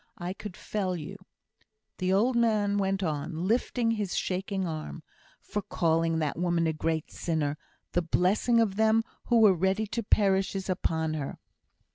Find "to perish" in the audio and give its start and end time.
9.85-10.55